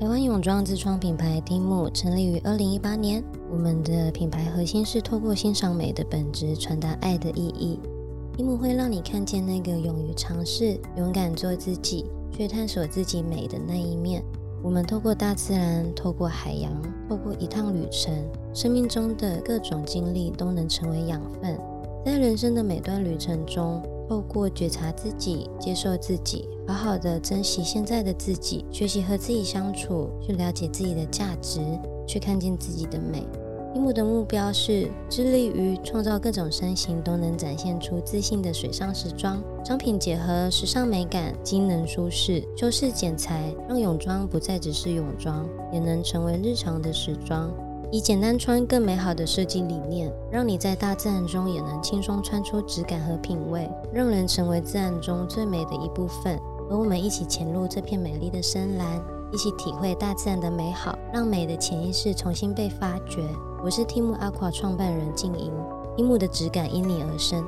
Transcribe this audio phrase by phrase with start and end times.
[0.00, 3.22] 台湾泳装自创品牌蒂木成立于二零一八年。
[3.50, 7.78] 我们的品牌核心是透过欣赏美的本质，传达爱的意义。
[8.34, 14.24] 蒂木会让你看见那个勇于尝试、勇敢做自己，去探索自己美的那一面。
[14.62, 16.72] 我们透过大自然，透过海洋，
[17.06, 18.10] 透过一趟旅程，
[18.54, 21.60] 生命中的各种经历都能成为养分。
[22.06, 31.60] 在人生的每段旅程中，透过觉察自己、接受自己，好好的珍惜现在的自己，学习和自己相处，去了解自己的价值，
[32.08, 33.24] 去看见自己的美。
[33.72, 47.48] 一木的目标是致力于创造各种身形都能展现出自信的水上时装商品，结合时尚美感、机能舒适、修饰剪裁，让泳装不再只是泳装，也能成为日常的时装。
[47.92, 56.38] 以简单穿更美好的设计理念，让你在大自然中也能轻松穿出质感和品味，让人成为自然中最美的一部分。
[56.68, 63.28] 和我们一起潜入这片美丽的深蓝，一起体会大自然的美好，让美的潜意识重新被发掘。
[63.64, 65.52] 我是 Tim Aqua 创办人静莹，
[65.96, 67.44] 樱木的质感因你而生。